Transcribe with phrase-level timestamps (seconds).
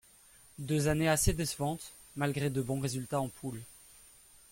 [0.57, 3.61] Deux années assez décevantes malgré de bons résultats en poule.